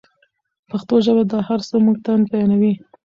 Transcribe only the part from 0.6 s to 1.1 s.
پښتو